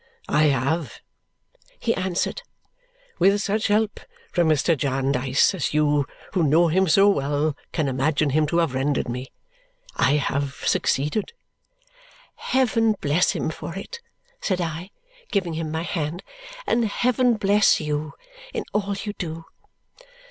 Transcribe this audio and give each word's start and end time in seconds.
"I 0.29 0.45
have," 0.45 0.99
he 1.77 1.93
answered. 1.93 2.41
"With 3.19 3.39
such 3.39 3.67
help 3.67 3.99
from 4.33 4.49
Mr. 4.49 4.75
Jarndyce 4.75 5.53
as 5.53 5.75
you 5.75 6.07
who 6.33 6.41
know 6.41 6.69
him 6.69 6.87
so 6.87 7.07
well 7.07 7.55
can 7.71 7.87
imagine 7.87 8.31
him 8.31 8.47
to 8.47 8.57
have 8.57 8.73
rendered 8.73 9.07
me, 9.07 9.31
I 9.95 10.13
have 10.13 10.55
succeeded." 10.65 11.33
"Heaven 12.33 12.93
bless 12.99 13.33
him 13.33 13.51
for 13.51 13.75
it," 13.75 13.99
said 14.41 14.59
I, 14.59 14.89
giving 15.31 15.53
him 15.53 15.69
my 15.69 15.83
hand; 15.83 16.23
"and 16.65 16.85
heaven 16.85 17.35
bless 17.35 17.79
you 17.79 18.13
in 18.55 18.63
all 18.73 18.95
you 19.03 19.13
do!" 19.13 19.45